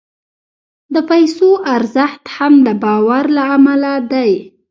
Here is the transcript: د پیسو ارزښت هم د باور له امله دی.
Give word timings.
د 0.93 0.95
پیسو 1.09 1.49
ارزښت 1.75 2.23
هم 2.35 2.53
د 2.65 2.67
باور 2.83 3.23
له 3.37 3.43
امله 3.55 3.93
دی. 4.11 4.31